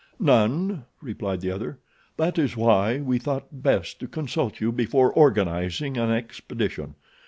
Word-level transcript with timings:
"None," 0.19 0.85
replied 0.99 1.41
the 1.41 1.51
other. 1.51 1.77
"That 2.17 2.39
is 2.39 2.57
why 2.57 3.01
we 3.01 3.19
thought 3.19 3.61
best 3.61 3.99
to 3.99 4.07
consult 4.07 4.59
you 4.59 4.71
before 4.71 5.13
organizing 5.13 5.95
an 5.95 6.09
expedition. 6.09 6.95